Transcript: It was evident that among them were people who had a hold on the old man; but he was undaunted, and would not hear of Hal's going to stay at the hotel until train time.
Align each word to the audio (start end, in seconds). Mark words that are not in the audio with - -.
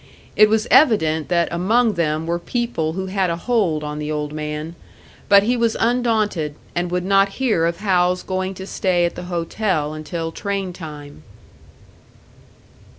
It 0.35 0.49
was 0.49 0.67
evident 0.71 1.27
that 1.29 1.47
among 1.51 1.93
them 1.93 2.25
were 2.25 2.39
people 2.39 2.93
who 2.93 3.05
had 3.05 3.29
a 3.29 3.35
hold 3.37 3.83
on 3.83 3.99
the 3.99 4.11
old 4.11 4.33
man; 4.33 4.73
but 5.29 5.43
he 5.43 5.55
was 5.55 5.77
undaunted, 5.79 6.55
and 6.73 6.89
would 6.89 7.05
not 7.05 7.33
hear 7.37 7.67
of 7.67 7.77
Hal's 7.81 8.23
going 8.23 8.55
to 8.55 8.65
stay 8.65 9.05
at 9.05 9.13
the 9.13 9.25
hotel 9.25 9.93
until 9.93 10.31
train 10.31 10.73
time. 10.73 11.21